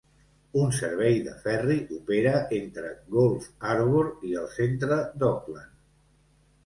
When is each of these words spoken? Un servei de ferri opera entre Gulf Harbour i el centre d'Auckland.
Un 0.59 0.71
servei 0.77 1.19
de 1.27 1.33
ferri 1.43 1.75
opera 1.97 2.33
entre 2.61 2.93
Gulf 3.17 3.45
Harbour 3.73 4.05
i 4.31 4.35
el 4.45 4.49
centre 4.59 4.99
d'Auckland. 5.21 5.77